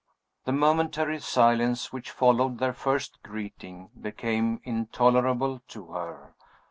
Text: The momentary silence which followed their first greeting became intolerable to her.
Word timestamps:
The 0.45 0.51
momentary 0.51 1.19
silence 1.19 1.93
which 1.93 2.09
followed 2.09 2.57
their 2.57 2.73
first 2.73 3.21
greeting 3.21 3.91
became 4.01 4.59
intolerable 4.63 5.61
to 5.67 5.91
her. 5.91 6.33